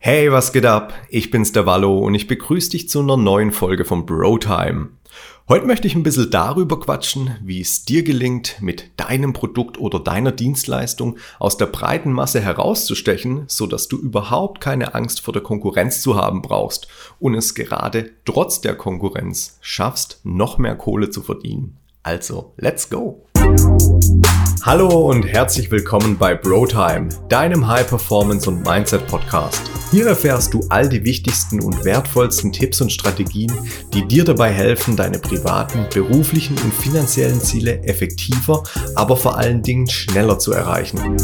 [0.00, 0.94] Hey, was geht ab?
[1.08, 4.90] Ich bin's der Wallo und ich begrüße dich zu einer neuen Folge von Brotime.
[5.48, 9.98] Heute möchte ich ein bisschen darüber quatschen, wie es dir gelingt, mit deinem Produkt oder
[9.98, 15.42] deiner Dienstleistung aus der breiten Masse herauszustechen, so dass du überhaupt keine Angst vor der
[15.42, 16.86] Konkurrenz zu haben brauchst
[17.18, 21.76] und es gerade trotz der Konkurrenz schaffst, noch mehr Kohle zu verdienen.
[22.04, 23.26] Also, let's go!
[24.62, 29.62] Hallo und herzlich willkommen bei BroTime, deinem High Performance und Mindset Podcast.
[29.90, 33.50] Hier erfährst du all die wichtigsten und wertvollsten Tipps und Strategien,
[33.94, 38.62] die dir dabei helfen, deine privaten, beruflichen und finanziellen Ziele effektiver,
[38.94, 41.16] aber vor allen Dingen schneller zu erreichen.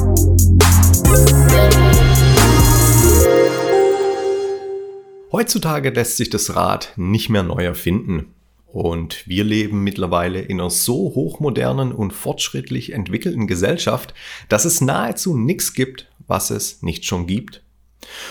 [5.33, 8.34] Heutzutage lässt sich das Rad nicht mehr neu erfinden.
[8.74, 14.14] Und wir leben mittlerweile in einer so hochmodernen und fortschrittlich entwickelten Gesellschaft,
[14.48, 17.62] dass es nahezu nichts gibt, was es nicht schon gibt.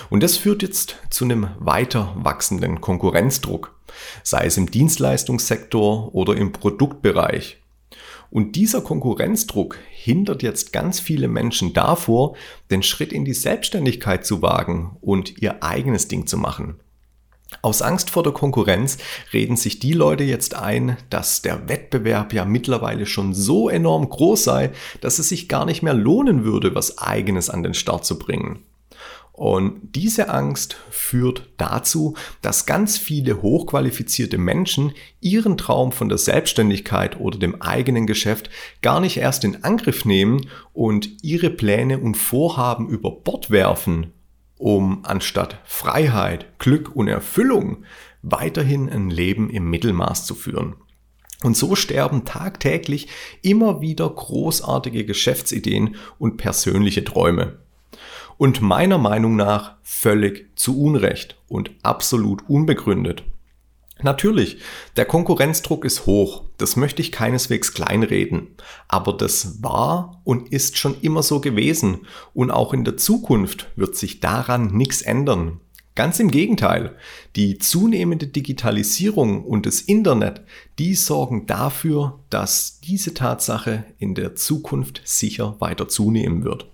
[0.09, 3.73] Und das führt jetzt zu einem weiter wachsenden Konkurrenzdruck,
[4.21, 7.61] sei es im Dienstleistungssektor oder im Produktbereich.
[8.29, 12.35] Und dieser Konkurrenzdruck hindert jetzt ganz viele Menschen davor,
[12.69, 16.81] den Schritt in die Selbstständigkeit zu wagen und ihr eigenes Ding zu machen.
[17.63, 18.97] Aus Angst vor der Konkurrenz
[19.31, 24.43] reden sich die Leute jetzt ein, dass der Wettbewerb ja mittlerweile schon so enorm groß
[24.43, 28.19] sei, dass es sich gar nicht mehr lohnen würde, was eigenes an den Start zu
[28.19, 28.59] bringen.
[29.31, 34.91] Und diese Angst führt dazu, dass ganz viele hochqualifizierte Menschen
[35.21, 38.49] ihren Traum von der Selbstständigkeit oder dem eigenen Geschäft
[38.81, 44.11] gar nicht erst in Angriff nehmen und ihre Pläne und Vorhaben über Bord werfen
[44.63, 47.83] um anstatt Freiheit, Glück und Erfüllung
[48.21, 50.75] weiterhin ein Leben im Mittelmaß zu führen.
[51.43, 53.09] Und so sterben tagtäglich
[53.41, 57.57] immer wieder großartige Geschäftsideen und persönliche Träume.
[58.37, 63.25] Und meiner Meinung nach völlig zu Unrecht und absolut unbegründet.
[64.03, 64.57] Natürlich,
[64.97, 68.49] der Konkurrenzdruck ist hoch, das möchte ich keineswegs kleinreden,
[68.87, 73.95] aber das war und ist schon immer so gewesen und auch in der Zukunft wird
[73.95, 75.61] sich daran nichts ändern.
[75.95, 76.95] Ganz im Gegenteil,
[77.35, 80.41] die zunehmende Digitalisierung und das Internet,
[80.79, 86.67] die sorgen dafür, dass diese Tatsache in der Zukunft sicher weiter zunehmen wird.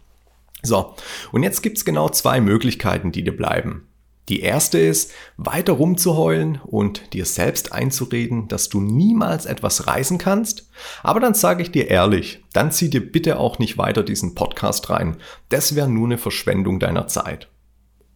[0.63, 0.95] So,
[1.31, 3.88] und jetzt gibt's genau zwei Möglichkeiten, die dir bleiben.
[4.29, 10.69] Die erste ist, weiter rumzuheulen und dir selbst einzureden, dass du niemals etwas reisen kannst.
[11.01, 14.91] Aber dann sage ich dir ehrlich, dann zieh dir bitte auch nicht weiter diesen Podcast
[14.91, 15.17] rein.
[15.49, 17.49] Das wäre nur eine Verschwendung deiner Zeit.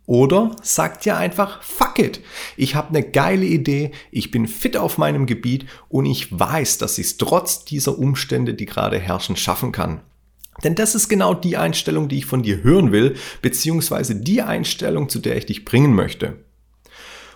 [0.05, 2.19] Oder sag dir einfach, fuck it.
[2.57, 6.97] Ich habe eine geile Idee, ich bin fit auf meinem Gebiet und ich weiß, dass
[6.97, 10.01] ich es trotz dieser Umstände, die gerade herrschen, schaffen kann.
[10.63, 15.09] Denn das ist genau die Einstellung, die ich von dir hören will, beziehungsweise die Einstellung,
[15.09, 16.43] zu der ich dich bringen möchte.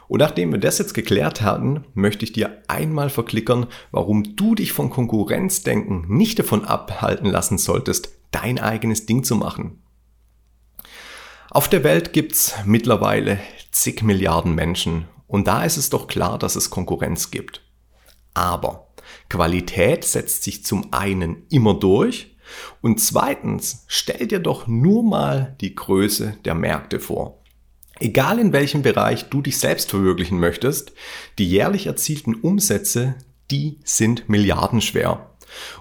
[0.08, 4.72] Und nachdem wir das jetzt geklärt hatten, möchte ich dir einmal verklickern, warum du dich
[4.72, 9.82] von Konkurrenzdenken nicht davon abhalten lassen solltest, dein eigenes Ding zu machen.
[11.50, 13.40] Auf der Welt gibt's mittlerweile
[13.72, 17.62] zig Milliarden Menschen und da ist es doch klar, dass es Konkurrenz gibt.
[18.34, 18.88] Aber
[19.30, 22.37] Qualität setzt sich zum einen immer durch
[22.82, 27.42] und zweitens, stell dir doch nur mal die Größe der Märkte vor.
[28.00, 30.94] Egal in welchem Bereich du dich selbst verwirklichen möchtest,
[31.40, 33.16] die jährlich erzielten Umsätze,
[33.50, 35.32] die sind milliardenschwer.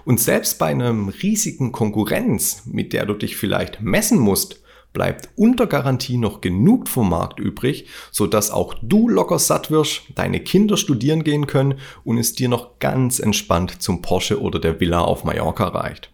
[0.05, 4.61] Und selbst bei einem riesigen Konkurrenz, mit der du dich vielleicht messen musst,
[4.93, 10.01] bleibt unter Garantie noch genug vom Markt übrig, so dass auch du locker satt wirst,
[10.15, 14.79] deine Kinder studieren gehen können und es dir noch ganz entspannt zum Porsche oder der
[14.79, 16.09] Villa auf Mallorca reicht.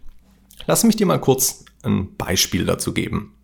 [0.65, 3.35] Lass mich dir mal kurz ein Beispiel dazu geben.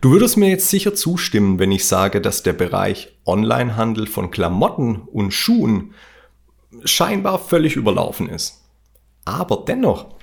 [0.00, 4.96] Du würdest mir jetzt sicher zustimmen, wenn ich sage, dass der Bereich Onlinehandel von Klamotten
[4.96, 5.94] und Schuhen
[6.84, 8.62] scheinbar völlig überlaufen ist.
[9.24, 10.16] Aber dennoch,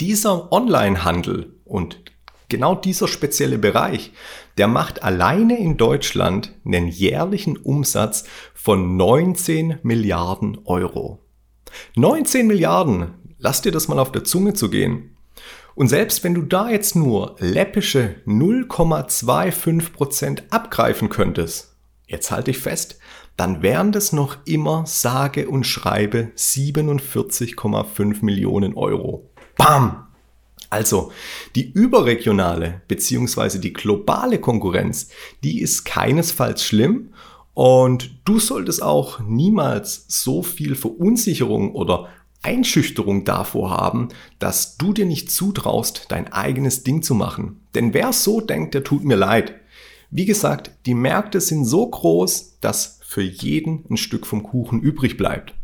[0.00, 2.00] dieser Onlinehandel und
[2.48, 4.12] genau dieser spezielle Bereich,
[4.58, 8.24] der macht alleine in Deutschland einen jährlichen Umsatz
[8.54, 11.20] von 19 Milliarden Euro.
[11.96, 15.11] 19 Milliarden, lass dir das mal auf der Zunge zu gehen.
[15.74, 21.74] Und selbst wenn du da jetzt nur läppische 0,25% abgreifen könntest,
[22.06, 22.98] jetzt halte ich fest,
[23.36, 29.30] dann wären das noch immer sage und schreibe 47,5 Millionen Euro.
[29.56, 30.08] Bam!
[30.70, 31.10] Also,
[31.54, 33.58] die überregionale bzw.
[33.58, 35.10] die globale Konkurrenz,
[35.44, 37.12] die ist keinesfalls schlimm
[37.52, 42.08] und du solltest auch niemals so viel Verunsicherung oder
[42.42, 44.08] Einschüchterung davor haben,
[44.38, 47.60] dass du dir nicht zutraust, dein eigenes Ding zu machen.
[47.74, 49.54] Denn wer so denkt, der tut mir leid.
[50.10, 55.16] Wie gesagt, die Märkte sind so groß, dass für jeden ein Stück vom Kuchen übrig
[55.16, 55.54] bleibt.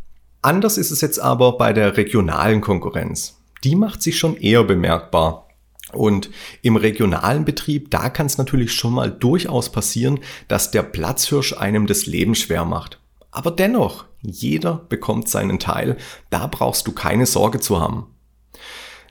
[0.41, 3.37] Anders ist es jetzt aber bei der regionalen Konkurrenz.
[3.63, 5.47] Die macht sich schon eher bemerkbar.
[5.91, 6.29] Und
[6.61, 11.87] im regionalen Betrieb, da kann es natürlich schon mal durchaus passieren, dass der Platzhirsch einem
[11.87, 12.99] das Leben schwer macht.
[13.31, 15.97] Aber dennoch, jeder bekommt seinen Teil,
[16.29, 18.07] da brauchst du keine Sorge zu haben.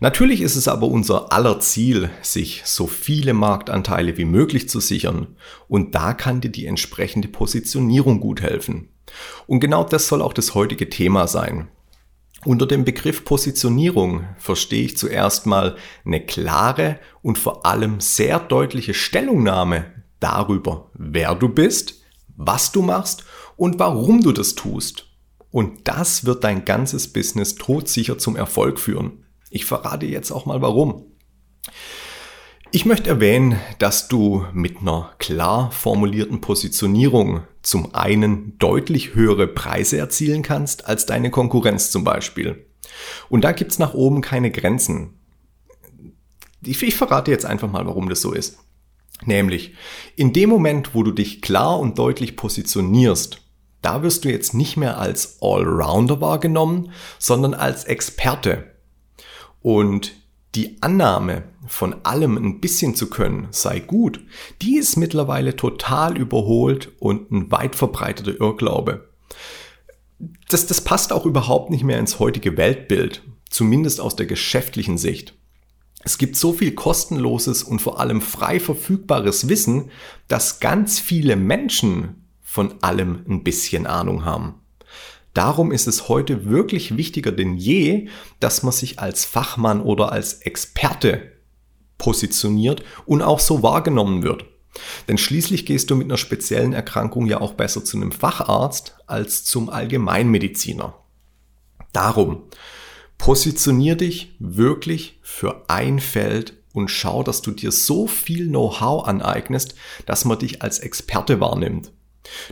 [0.00, 5.36] Natürlich ist es aber unser aller Ziel, sich so viele Marktanteile wie möglich zu sichern.
[5.66, 8.90] Und da kann dir die entsprechende Positionierung gut helfen.
[9.46, 11.68] Und genau das soll auch das heutige Thema sein.
[12.44, 18.94] Unter dem Begriff Positionierung verstehe ich zuerst mal eine klare und vor allem sehr deutliche
[18.94, 19.86] Stellungnahme
[20.20, 22.02] darüber, wer du bist,
[22.38, 23.24] was du machst
[23.56, 25.06] und warum du das tust.
[25.50, 29.24] Und das wird dein ganzes Business todsicher zum Erfolg führen.
[29.50, 31.04] Ich verrate jetzt auch mal warum.
[32.70, 39.96] Ich möchte erwähnen, dass du mit einer klar formulierten Positionierung zum einen deutlich höhere Preise
[39.96, 42.66] erzielen kannst als deine Konkurrenz zum Beispiel.
[43.30, 45.18] Und da gibt's nach oben keine Grenzen.
[46.62, 48.58] Ich, ich verrate jetzt einfach mal, warum das so ist.
[49.24, 49.74] Nämlich,
[50.16, 53.42] in dem Moment, wo du dich klar und deutlich positionierst,
[53.82, 58.74] da wirst du jetzt nicht mehr als Allrounder wahrgenommen, sondern als Experte.
[59.60, 60.12] Und
[60.54, 64.20] die Annahme, von allem ein bisschen zu können, sei gut,
[64.62, 69.08] die ist mittlerweile total überholt und ein weit verbreiteter Irrglaube.
[70.48, 75.37] Das, das passt auch überhaupt nicht mehr ins heutige Weltbild, zumindest aus der geschäftlichen Sicht.
[76.08, 79.90] Es gibt so viel kostenloses und vor allem frei verfügbares Wissen,
[80.26, 84.54] dass ganz viele Menschen von allem ein bisschen Ahnung haben.
[85.34, 88.08] Darum ist es heute wirklich wichtiger denn je,
[88.40, 91.30] dass man sich als Fachmann oder als Experte
[91.98, 94.46] positioniert und auch so wahrgenommen wird.
[95.08, 99.44] Denn schließlich gehst du mit einer speziellen Erkrankung ja auch besser zu einem Facharzt als
[99.44, 100.94] zum Allgemeinmediziner.
[101.92, 102.44] Darum,
[103.28, 109.74] positionier dich wirklich für ein Feld und schau, dass du dir so viel Know-how aneignest,
[110.06, 111.92] dass man dich als Experte wahrnimmt.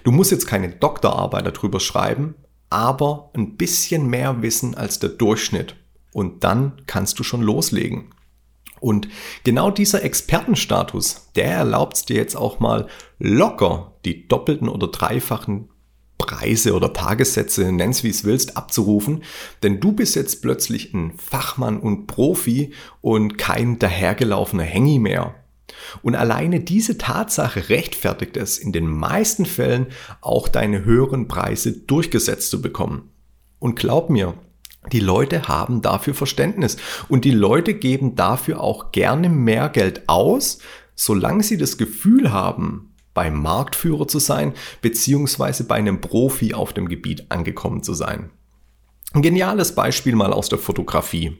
[0.05, 2.34] Du musst jetzt keine Doktorarbeit darüber schreiben,
[2.69, 5.76] aber ein bisschen mehr wissen als der Durchschnitt.
[6.12, 8.12] Und dann kannst du schon loslegen.
[8.78, 9.08] Und
[9.44, 12.87] genau dieser Expertenstatus, der erlaubt es dir jetzt auch mal
[13.19, 15.70] locker die doppelten oder dreifachen
[16.18, 19.22] Preise oder Tagessätze, nenn's wie es willst, abzurufen,
[19.62, 25.34] denn du bist jetzt plötzlich ein Fachmann und Profi und kein dahergelaufener Hängi mehr.
[26.02, 29.86] Und alleine diese Tatsache rechtfertigt es in den meisten Fällen
[30.20, 33.10] auch deine höheren Preise durchgesetzt zu bekommen.
[33.58, 34.34] Und glaub mir,
[34.92, 36.76] die Leute haben dafür Verständnis
[37.08, 40.58] und die Leute geben dafür auch gerne mehr Geld aus,
[40.94, 44.52] solange sie das Gefühl haben, beim Marktführer zu sein,
[44.82, 48.30] beziehungsweise bei einem Profi auf dem Gebiet angekommen zu sein.
[49.12, 51.38] Ein geniales Beispiel mal aus der Fotografie.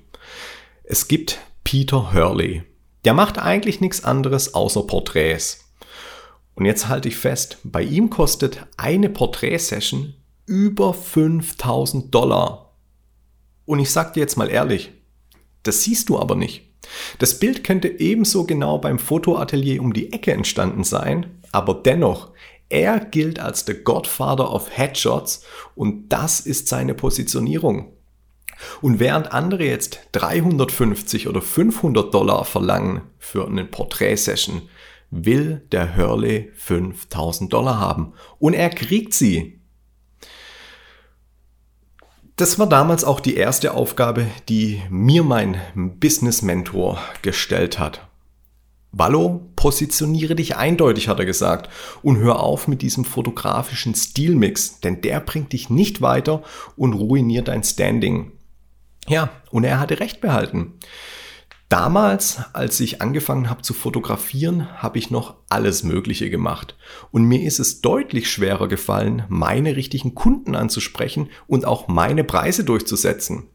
[0.82, 2.62] Es gibt Peter Hurley.
[3.05, 5.61] Der macht eigentlich nichts anderes außer Porträts.
[6.55, 10.14] Und jetzt halte ich fest, bei ihm kostet eine Porträtsession
[10.46, 12.73] über 5000 Dollar.
[13.67, 14.93] Und ich sag dir jetzt mal ehrlich,
[15.62, 16.65] das siehst du aber nicht.
[17.19, 22.33] Das Bild könnte ebenso genau beim Fotoatelier um die Ecke entstanden sein, aber dennoch,
[22.69, 27.93] er gilt als der Godfather of Headshots und das ist seine Positionierung.
[28.81, 34.62] Und während andere jetzt 350 oder 500 Dollar verlangen für eine Porträtsession,
[35.11, 38.14] will der Hurley 5000 Dollar haben.
[38.38, 39.61] Und er kriegt sie.
[42.37, 48.07] Das war damals auch die erste Aufgabe, die mir mein Business Mentor gestellt hat.
[48.93, 51.71] Wallo, positioniere dich eindeutig, hat er gesagt,
[52.02, 56.43] und hör auf mit diesem fotografischen Stilmix, denn der bringt dich nicht weiter
[56.76, 58.33] und ruiniert dein Standing.
[59.09, 60.75] Ja, und er hatte recht behalten.
[61.68, 66.76] Damals, als ich angefangen habe zu fotografieren, habe ich noch alles Mögliche gemacht.
[67.11, 72.62] Und mir ist es deutlich schwerer gefallen, meine richtigen Kunden anzusprechen und auch meine Preise
[72.62, 73.49] durchzusetzen.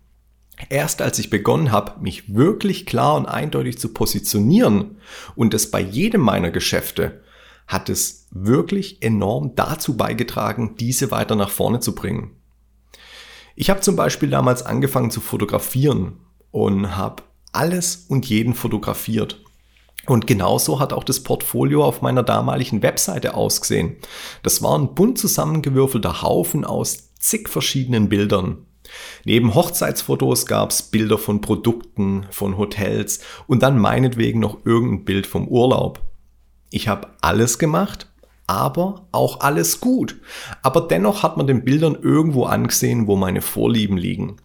[0.69, 4.97] Erst als ich begonnen habe, mich wirklich klar und eindeutig zu positionieren
[5.35, 7.23] und es bei jedem meiner Geschäfte,
[7.65, 12.35] hat es wirklich enorm dazu beigetragen, diese weiter nach vorne zu bringen.
[13.55, 16.19] Ich habe zum Beispiel damals angefangen zu fotografieren
[16.51, 19.41] und habe alles und jeden fotografiert.
[20.07, 23.97] Und genauso hat auch das Portfolio auf meiner damaligen Webseite ausgesehen.
[24.41, 28.65] Das war ein bunt zusammengewürfelter Haufen aus zig verschiedenen Bildern.
[29.25, 35.47] Neben Hochzeitsfotos gab's Bilder von Produkten, von Hotels und dann meinetwegen noch irgendein Bild vom
[35.47, 36.01] Urlaub.
[36.71, 38.07] Ich habe alles gemacht,
[38.47, 40.19] aber auch alles gut.
[40.63, 44.37] Aber dennoch hat man den Bildern irgendwo angesehen, wo meine Vorlieben liegen.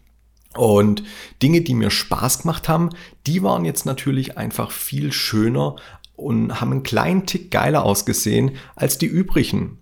[0.56, 1.02] Und
[1.42, 2.90] Dinge, die mir Spaß gemacht haben,
[3.26, 5.76] die waren jetzt natürlich einfach viel schöner
[6.16, 9.78] und haben einen kleinen Tick geiler ausgesehen als die übrigen.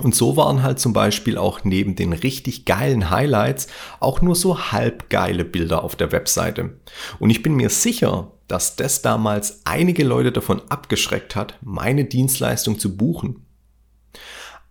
[0.00, 3.68] Und so waren halt zum Beispiel auch neben den richtig geilen Highlights
[4.00, 6.80] auch nur so halbgeile Bilder auf der Webseite.
[7.20, 12.78] Und ich bin mir sicher, dass das damals einige Leute davon abgeschreckt hat, meine Dienstleistung
[12.78, 13.46] zu buchen.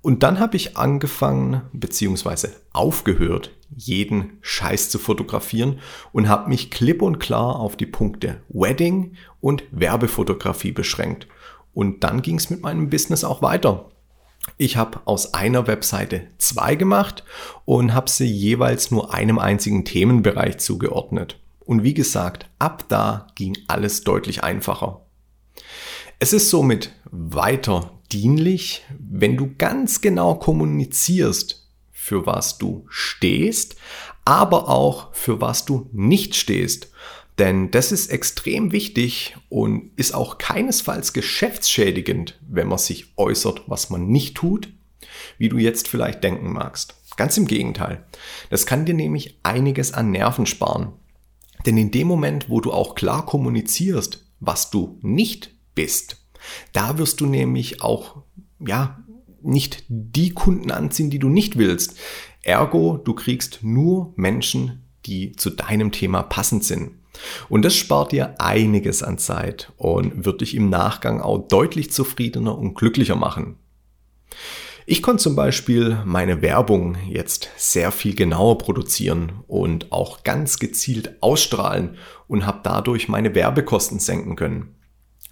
[0.02, 2.50] Und dann habe ich angefangen bzw.
[2.74, 5.80] aufgehört, jeden Scheiß zu fotografieren
[6.12, 11.28] und habe mich klipp und klar auf die Punkte Wedding und Werbefotografie beschränkt.
[11.74, 13.90] Und dann ging es mit meinem Business auch weiter.
[14.58, 17.24] Ich habe aus einer Webseite zwei gemacht
[17.66, 21.40] und habe sie jeweils nur einem einzigen Themenbereich zugeordnet.
[21.66, 25.02] Und wie gesagt, ab da ging alles deutlich einfacher.
[26.20, 31.63] Es ist somit weiter dienlich, wenn du ganz genau kommunizierst,
[32.04, 33.78] für was du stehst,
[34.26, 36.92] aber auch für was du nicht stehst.
[37.40, 43.90] Denn das ist extrem wichtig und ist auch keinesfalls geschäftsschädigend, wenn man sich äußert, was
[43.90, 44.68] man nicht tut,
[45.38, 46.96] wie du jetzt vielleicht denken magst.
[47.16, 48.06] Ganz im Gegenteil.
[48.50, 50.92] Das kann dir nämlich einiges an Nerven sparen.
[51.66, 56.18] Denn in dem Moment, wo du auch klar kommunizierst, was du nicht bist,
[56.74, 58.24] da wirst du nämlich auch,
[58.60, 59.03] ja,
[59.44, 61.98] nicht die Kunden anziehen, die du nicht willst.
[62.42, 66.92] Ergo, du kriegst nur Menschen, die zu deinem Thema passend sind.
[67.50, 72.58] Und das spart dir einiges an Zeit und wird dich im Nachgang auch deutlich zufriedener
[72.58, 73.58] und glücklicher machen.
[74.86, 81.22] Ich konnte zum Beispiel meine Werbung jetzt sehr viel genauer produzieren und auch ganz gezielt
[81.22, 81.96] ausstrahlen
[82.28, 84.76] und habe dadurch meine Werbekosten senken können.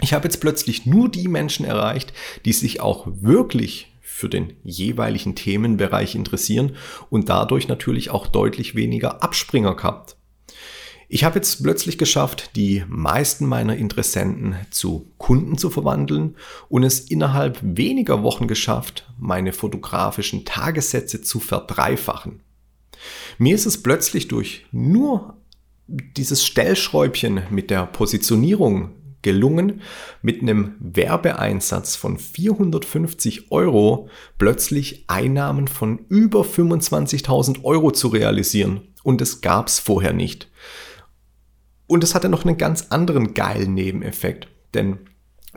[0.01, 2.13] Ich habe jetzt plötzlich nur die Menschen erreicht,
[2.45, 3.90] die sich auch wirklich
[4.21, 6.75] für den jeweiligen Themenbereich interessieren
[7.09, 10.15] und dadurch natürlich auch deutlich weniger Abspringer gehabt.
[11.09, 16.37] Ich habe jetzt plötzlich geschafft, die meisten meiner Interessenten zu Kunden zu verwandeln
[16.69, 22.43] und es innerhalb weniger Wochen geschafft, meine fotografischen Tagessätze zu verdreifachen.
[23.39, 25.35] Mir ist es plötzlich durch nur
[25.87, 29.81] dieses Stellschräubchen mit der Positionierung gelungen,
[30.21, 38.81] mit einem Werbeeinsatz von 450 Euro plötzlich Einnahmen von über 25.000 Euro zu realisieren.
[39.03, 40.49] Und es gab es vorher nicht.
[41.87, 44.99] Und es hatte noch einen ganz anderen geilen Nebeneffekt, denn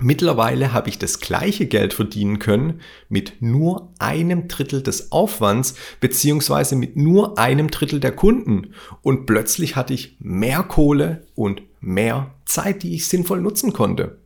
[0.01, 6.75] Mittlerweile habe ich das gleiche Geld verdienen können mit nur einem Drittel des Aufwands beziehungsweise
[6.75, 8.75] mit nur einem Drittel der Kunden.
[9.03, 14.19] Und plötzlich hatte ich mehr Kohle und mehr Zeit, die ich sinnvoll nutzen konnte.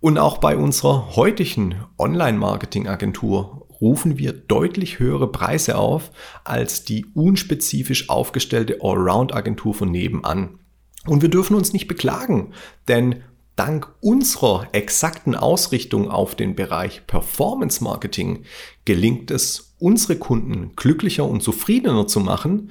[0.00, 6.10] Und auch bei unserer heutigen Online-Marketing-Agentur rufen wir deutlich höhere Preise auf
[6.44, 10.60] als die unspezifisch aufgestellte Allround-Agentur von nebenan.
[11.06, 12.52] Und wir dürfen uns nicht beklagen,
[12.86, 13.22] denn
[13.56, 18.44] dank unserer exakten Ausrichtung auf den Bereich Performance Marketing
[18.84, 22.70] gelingt es, unsere Kunden glücklicher und zufriedener zu machen,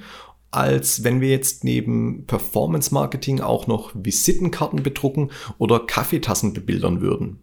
[0.50, 7.40] als wenn wir jetzt neben Performance Marketing auch noch Visitenkarten bedrucken oder Kaffeetassen bebildern würden.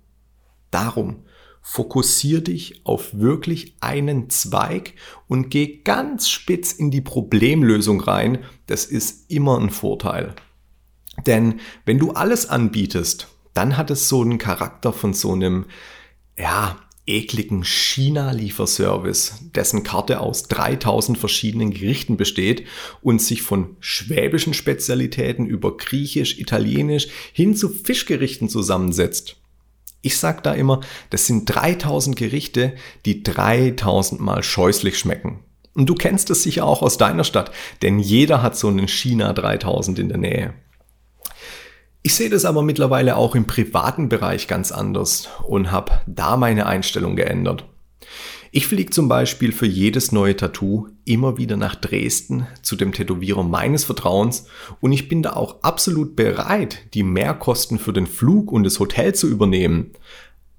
[0.71, 1.23] Darum
[1.61, 4.93] fokussier dich auf wirklich einen Zweig
[5.27, 8.43] und geh ganz spitz in die Problemlösung rein.
[8.67, 10.35] Das ist immer ein Vorteil.
[11.25, 15.65] Denn wenn du alles anbietest, dann hat es so einen Charakter von so einem,
[16.37, 22.65] ja, ekligen China-Lieferservice, dessen Karte aus 3000 verschiedenen Gerichten besteht
[23.01, 29.37] und sich von schwäbischen Spezialitäten über Griechisch, Italienisch hin zu Fischgerichten zusammensetzt.
[30.01, 35.39] Ich sag da immer, das sind 3000 Gerichte, die 3000 mal scheußlich schmecken.
[35.73, 39.33] Und du kennst es sicher auch aus deiner Stadt, denn jeder hat so einen China
[39.33, 40.53] 3000 in der Nähe.
[42.05, 46.67] Ich sehe das aber mittlerweile auch im privaten Bereich ganz anders und habe da meine
[46.67, 47.65] Einstellung geändert.
[48.51, 53.41] Ich fliege zum Beispiel für jedes neue Tattoo immer wieder nach Dresden zu dem Tätowierer
[53.41, 54.45] meines Vertrauens
[54.81, 59.15] und ich bin da auch absolut bereit, die Mehrkosten für den Flug und das Hotel
[59.15, 59.93] zu übernehmen.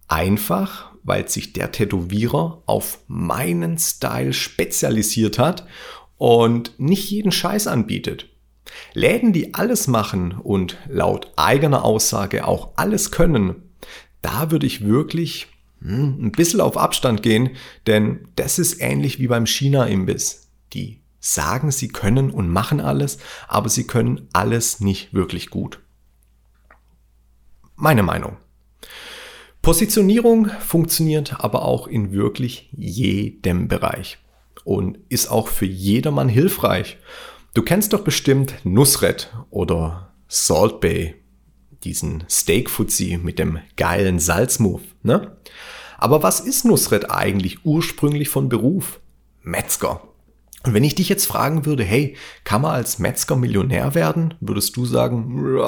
[0.08, 5.64] Einfach, weil sich der Tätowierer auf meinen Style spezialisiert hat
[6.18, 8.30] und nicht jeden Scheiß anbietet.
[8.94, 13.62] Läden, die alles machen und laut eigener Aussage auch alles können,
[14.22, 15.48] da würde ich wirklich
[15.80, 17.50] hm, ein bisschen auf Abstand gehen,
[17.86, 20.48] denn das ist ähnlich wie beim China-Imbiss.
[20.72, 23.18] Die sagen, sie können und machen alles,
[23.48, 25.80] aber sie können alles nicht wirklich gut.
[27.74, 28.36] Meine Meinung.
[29.60, 34.18] Positionierung funktioniert aber auch in wirklich jedem Bereich
[34.64, 36.98] und ist auch für jedermann hilfreich.
[37.56, 41.14] Du kennst doch bestimmt Nusret oder Salt Bay,
[41.84, 45.38] diesen Steak Fuzzy mit dem geilen Salzmove, ne?
[45.96, 49.00] Aber was ist Nusret eigentlich ursprünglich von Beruf?
[49.40, 50.02] Metzger.
[50.64, 54.76] Und wenn ich dich jetzt fragen würde, hey, kann man als Metzger Millionär werden, würdest
[54.76, 55.58] du sagen,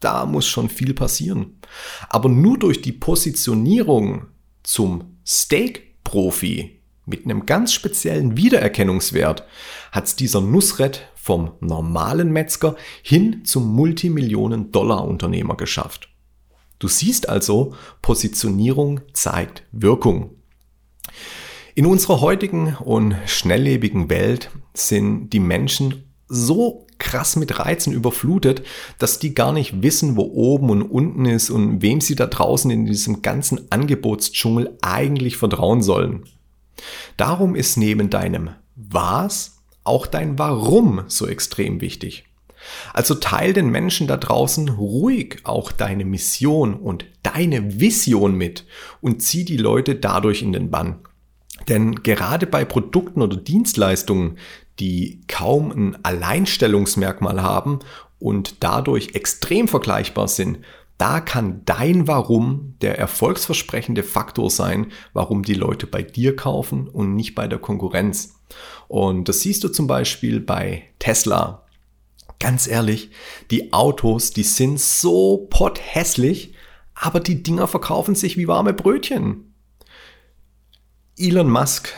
[0.00, 1.60] da muss schon viel passieren.
[2.08, 4.26] Aber nur durch die Positionierung
[4.64, 9.44] zum Steak-Profi mit einem ganz speziellen Wiedererkennungswert
[9.92, 16.08] hat's dieser Nusret vom normalen Metzger hin zum Multimillionen-Dollar-Unternehmer geschafft.
[16.78, 20.36] Du siehst also, Positionierung zeigt Wirkung.
[21.74, 28.62] In unserer heutigen und schnelllebigen Welt sind die Menschen so krass mit Reizen überflutet,
[29.00, 32.70] dass die gar nicht wissen, wo oben und unten ist und wem sie da draußen
[32.70, 36.22] in diesem ganzen Angebotsdschungel eigentlich vertrauen sollen.
[37.16, 39.55] Darum ist neben deinem Was
[39.86, 42.24] auch dein Warum so extrem wichtig.
[42.92, 48.64] Also teil den Menschen da draußen ruhig auch deine Mission und deine Vision mit
[49.00, 51.00] und zieh die Leute dadurch in den Bann.
[51.68, 54.38] Denn gerade bei Produkten oder Dienstleistungen,
[54.78, 57.80] die kaum ein Alleinstellungsmerkmal haben
[58.18, 60.58] und dadurch extrem vergleichbar sind,
[60.98, 67.14] da kann dein Warum der erfolgsversprechende Faktor sein, warum die Leute bei dir kaufen und
[67.14, 68.35] nicht bei der Konkurrenz.
[68.88, 71.66] Und das siehst du zum Beispiel bei Tesla.
[72.38, 73.10] Ganz ehrlich,
[73.50, 76.54] die Autos, die sind so pothässlich,
[76.94, 79.54] aber die Dinger verkaufen sich wie warme Brötchen.
[81.18, 81.94] Elon Musk,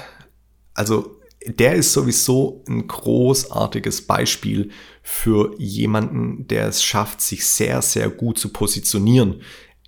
[0.74, 4.70] also der ist sowieso ein großartiges Beispiel
[5.02, 9.42] für jemanden, der es schafft, sich sehr, sehr gut zu positionieren.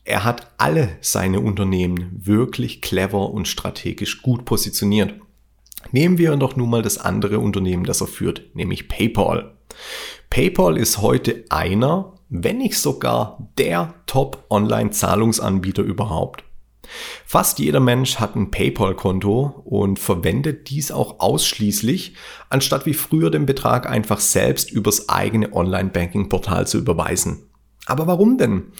[0.05, 5.15] Er hat alle seine Unternehmen wirklich clever und strategisch gut positioniert.
[5.93, 9.57] Nehmen wir doch nun mal das andere Unternehmen, das er führt, nämlich PayPal.
[10.29, 16.45] PayPal ist heute einer, wenn nicht sogar der Top-Online-Zahlungsanbieter überhaupt.
[17.25, 22.15] Fast jeder Mensch hat ein PayPal-Konto und verwendet dies auch ausschließlich,
[22.49, 27.51] anstatt wie früher den Betrag einfach selbst übers eigene Online-Banking-Portal zu überweisen.
[27.87, 28.73] Aber warum denn?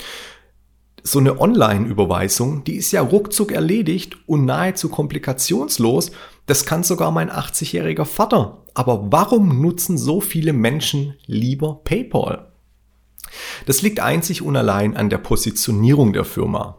[1.03, 6.13] So eine Online-Überweisung, die ist ja ruckzuck erledigt und nahezu komplikationslos.
[6.51, 8.65] Das kann sogar mein 80-jähriger Vater.
[8.75, 12.51] Aber warum nutzen so viele Menschen lieber PayPal?
[13.67, 16.79] Das liegt einzig und allein an der Positionierung der Firma.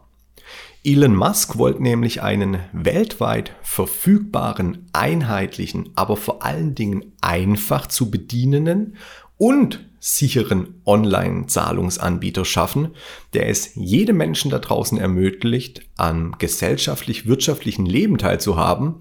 [0.84, 8.98] Elon Musk wollte nämlich einen weltweit verfügbaren, einheitlichen, aber vor allen Dingen einfach zu bedienenden
[9.38, 12.88] und sicheren Online-Zahlungsanbieter schaffen,
[13.34, 18.96] der es jedem Menschen da draußen ermöglicht, am gesellschaftlich-wirtschaftlichen Leben teilzuhaben.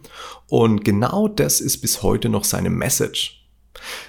[0.47, 3.47] Und genau das ist bis heute noch seine Message.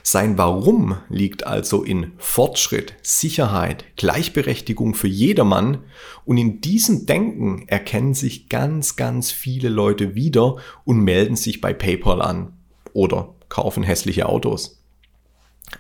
[0.03, 5.85] Sein Warum liegt also in Fortschritt, Sicherheit, Gleichberechtigung für jedermann
[6.27, 11.73] und in diesem Denken erkennen sich ganz, ganz viele Leute wieder und melden sich bei
[11.73, 12.53] PayPal an
[12.93, 14.82] oder kaufen hässliche Autos.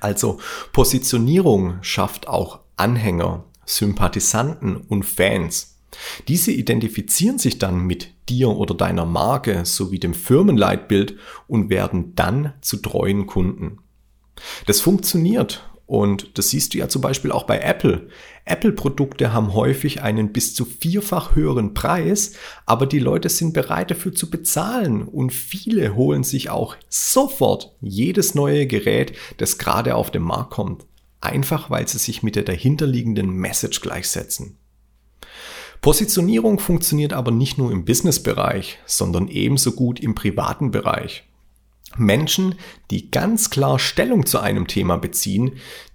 [0.01, 0.39] Also
[0.73, 5.79] Positionierung schafft auch Anhänger, Sympathisanten und Fans.
[6.29, 11.17] Diese identifizieren sich dann mit dir oder deiner Marke sowie dem Firmenleitbild
[11.49, 13.79] und werden dann zu treuen Kunden.
[14.67, 18.09] Das funktioniert und das siehst du ja zum Beispiel auch bei Apple.
[18.47, 22.33] Apple-Produkte haben häufig einen bis zu vierfach höheren Preis,
[22.65, 28.35] aber die Leute sind bereit dafür zu bezahlen und viele holen sich auch sofort jedes
[28.35, 30.87] neue Gerät, das gerade auf den Markt kommt.
[31.21, 34.57] Einfach weil sie sich mit der dahinterliegenden Message gleichsetzen.
[35.83, 41.25] Positionierung funktioniert aber nicht nur im Businessbereich, sondern ebenso gut im privaten Bereich.
[41.99, 42.57] Menschen,
[42.91, 45.53] die ganz klar Stellung zu einem Thema beziehen,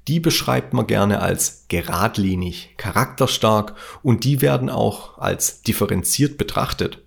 [0.07, 7.03] die beschreibt man gerne als geradlinig, charakterstark und die werden auch als differenziert betrachtet.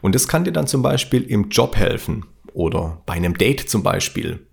[0.00, 3.82] Und das kann dir dann zum Beispiel im Job helfen oder bei einem Date zum
[3.82, 4.46] Beispiel.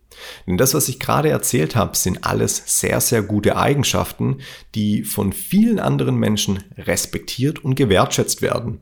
[0.47, 4.39] Denn das, was ich gerade erzählt habe, sind alles sehr, sehr gute Eigenschaften,
[4.75, 8.81] die von vielen anderen Menschen respektiert und gewertschätzt werden.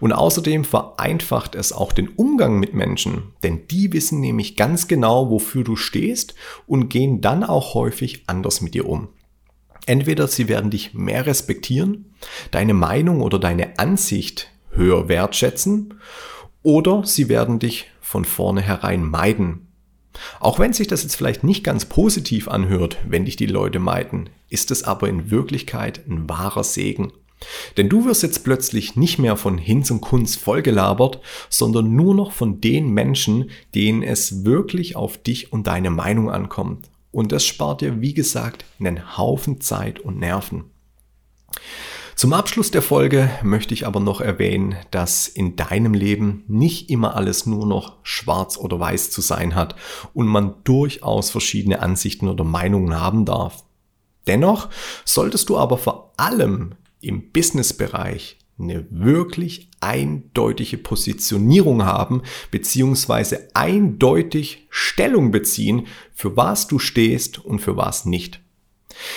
[0.00, 5.30] Und außerdem vereinfacht es auch den Umgang mit Menschen, denn die wissen nämlich ganz genau,
[5.30, 6.34] wofür du stehst
[6.66, 9.08] und gehen dann auch häufig anders mit dir um.
[9.86, 12.14] Entweder sie werden dich mehr respektieren,
[12.50, 15.94] deine Meinung oder deine Ansicht höher wertschätzen,
[16.62, 19.70] oder sie werden dich von vornherein meiden,
[20.40, 24.30] auch wenn sich das jetzt vielleicht nicht ganz positiv anhört, wenn dich die Leute meiden,
[24.48, 27.12] ist es aber in Wirklichkeit ein wahrer Segen.
[27.76, 32.32] Denn du wirst jetzt plötzlich nicht mehr von Hinz und Kunz vollgelabert, sondern nur noch
[32.32, 36.88] von den Menschen, denen es wirklich auf dich und deine Meinung ankommt.
[37.12, 40.64] Und das spart dir, wie gesagt, einen Haufen Zeit und Nerven.
[42.20, 47.16] Zum Abschluss der Folge möchte ich aber noch erwähnen, dass in deinem Leben nicht immer
[47.16, 49.74] alles nur noch schwarz oder weiß zu sein hat
[50.12, 53.64] und man durchaus verschiedene Ansichten oder Meinungen haben darf.
[54.26, 54.68] Dennoch
[55.06, 65.30] solltest du aber vor allem im Businessbereich eine wirklich eindeutige Positionierung haben, beziehungsweise eindeutig Stellung
[65.30, 68.40] beziehen, für was du stehst und für was nicht.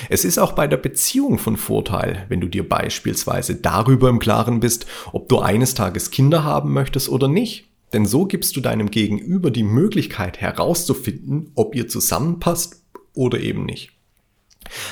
[0.10, 4.60] Es ist auch bei der Beziehung von Vorteil, wenn du dir beispielsweise darüber im Klaren
[4.60, 7.66] bist, ob du eines Tages Kinder haben möchtest oder nicht.
[7.92, 12.82] Denn so gibst du deinem Gegenüber die Möglichkeit herauszufinden, ob ihr zusammenpasst
[13.14, 13.92] oder eben nicht.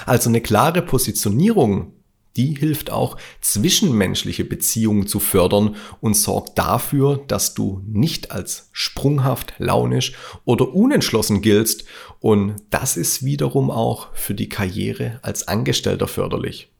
[0.05, 1.93] Also eine klare Positionierung
[2.37, 9.53] die hilft auch, zwischenmenschliche Beziehungen zu fördern und sorgt dafür, dass du nicht als sprunghaft,
[9.57, 10.13] launisch
[10.45, 11.85] oder unentschlossen giltst.
[12.19, 16.71] Und das ist wiederum auch für die Karriere als Angestellter förderlich.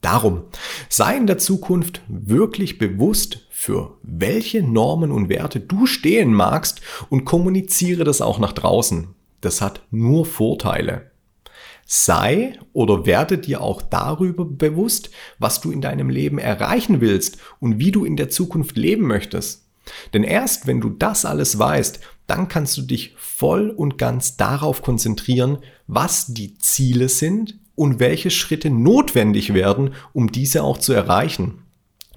[0.00, 0.42] Darum,
[0.90, 7.24] sei in der Zukunft wirklich bewusst, für welche Normen und Werte du stehen magst und
[7.24, 9.14] kommuniziere das auch nach draußen.
[9.40, 11.10] Das hat nur Vorteile.
[11.86, 17.78] Sei oder werde dir auch darüber bewusst, was du in deinem Leben erreichen willst und
[17.78, 19.64] wie du in der Zukunft leben möchtest.
[20.12, 24.82] Denn erst wenn du das alles weißt, dann kannst du dich voll und ganz darauf
[24.82, 31.64] konzentrieren, was die Ziele sind und welche Schritte notwendig werden, um diese auch zu erreichen.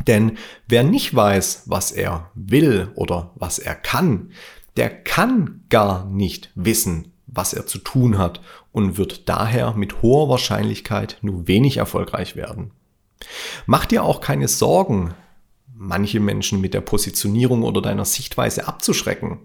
[0.06, 4.32] Denn wer nicht weiß, was er will oder was er kann,
[4.78, 10.30] der kann gar nicht wissen, was er zu tun hat und wird daher mit hoher
[10.30, 12.72] Wahrscheinlichkeit nur wenig erfolgreich werden.
[13.66, 15.14] Mach dir auch keine Sorgen,
[15.74, 19.40] manche Menschen mit der Positionierung oder deiner Sichtweise abzuschrecken.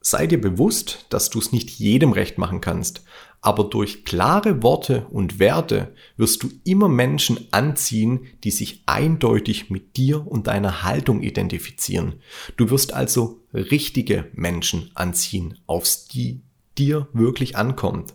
[0.00, 3.04] Sei dir bewusst, dass du es nicht jedem recht machen kannst,
[3.40, 9.96] aber durch klare Worte und Werte wirst du immer Menschen anziehen, die sich eindeutig mit
[9.96, 12.20] dir und deiner Haltung identifizieren.
[12.56, 16.42] Du wirst also richtige Menschen anziehen, aufs die
[16.78, 18.14] dir wirklich ankommt.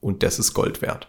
[0.00, 1.08] Und das ist Gold wert.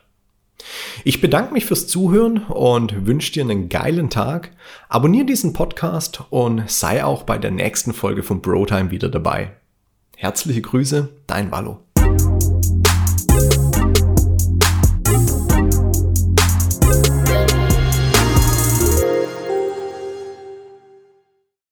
[1.03, 4.51] Ich bedanke mich fürs Zuhören und wünsche dir einen geilen Tag.
[4.89, 9.55] Abonniere diesen Podcast und sei auch bei der nächsten Folge von BroTime wieder dabei.
[10.15, 11.86] Herzliche Grüße, dein Wallo.